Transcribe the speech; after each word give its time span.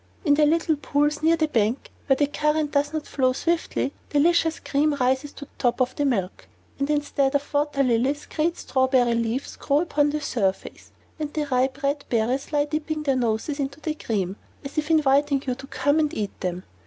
In 0.25 0.33
the 0.33 0.47
little 0.47 0.77
pools 0.77 1.21
near 1.21 1.35
the 1.35 1.47
bank, 1.47 1.91
where 2.07 2.15
the 2.17 2.25
current 2.25 2.71
does 2.71 2.91
not 2.91 3.05
flow 3.05 3.33
swiftly, 3.33 3.93
delicious 4.09 4.59
cream 4.59 4.95
rises 4.95 5.31
to 5.33 5.45
the 5.45 5.51
top 5.59 5.79
of 5.79 5.95
the 5.95 6.05
milk, 6.05 6.47
and 6.79 6.89
instead 6.89 7.35
of 7.35 7.53
water 7.53 7.83
lilies 7.83 8.25
great 8.25 8.57
strawberry 8.57 9.13
leaves 9.13 9.55
grow 9.57 9.81
upon 9.81 10.09
the 10.09 10.19
surface, 10.19 10.91
and 11.19 11.31
the 11.35 11.45
ripe, 11.51 11.83
red 11.83 12.03
berries 12.09 12.51
lie 12.51 12.65
dipping 12.65 13.03
their 13.03 13.15
noses 13.15 13.59
into 13.59 13.79
the 13.79 13.93
cream, 13.93 14.37
as 14.65 14.75
if 14.79 14.89
inviting 14.89 15.43
you 15.45 15.53
to 15.53 15.67
come 15.67 15.99
and 15.99 16.15
eat 16.15 16.31
them. 16.41 16.63